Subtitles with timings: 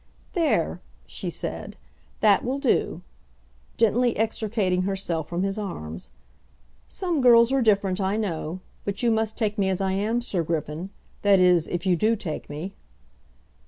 [0.33, 1.77] "There," she said,
[2.21, 3.03] "that will do,"
[3.77, 6.09] gently extricating herself from his arms.
[6.87, 10.41] "Some girls are different, I know; but you must take me as I am, Sir
[10.41, 10.89] Griffin;
[11.21, 12.73] that is, if you do take me."